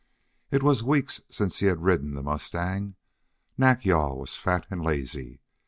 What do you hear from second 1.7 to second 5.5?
ridden the mustang. Nack yal was fat and lazy.